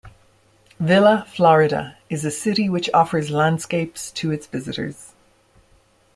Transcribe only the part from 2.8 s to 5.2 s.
offers landscapes to its visitors.